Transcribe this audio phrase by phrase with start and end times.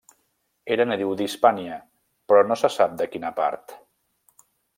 [0.75, 1.77] Era nadiu d'Hispània
[2.33, 3.79] però no se sap de quina part.